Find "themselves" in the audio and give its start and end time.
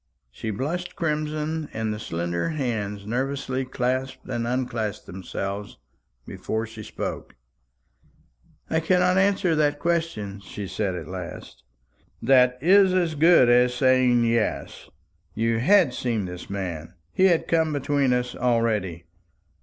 5.05-5.77